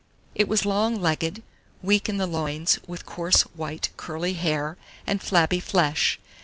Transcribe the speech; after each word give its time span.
It 0.33 0.47
was 0.47 0.65
long 0.65 0.99
legged, 0.99 1.43
weak 1.83 2.09
in 2.09 2.17
the 2.17 2.25
loins, 2.25 2.79
with 2.87 3.05
coarse 3.05 3.43
white 3.53 3.89
curly 3.97 4.33
hair, 4.33 4.75
and 5.05 5.21
flabby 5.21 5.59
flesh. 5.59 6.17